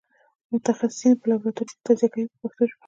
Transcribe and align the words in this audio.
متخصصین 0.51 1.11
یې 1.13 1.19
په 1.19 1.25
لابراتوارونو 1.29 1.69
کې 1.77 1.83
تجزیه 1.85 2.09
کوي 2.13 2.25
په 2.29 2.35
پښتو 2.41 2.63
ژبه. 2.69 2.77